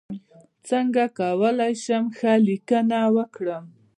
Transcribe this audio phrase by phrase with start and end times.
[0.69, 3.63] څنګه کولی شم ښه لیکنه وکړم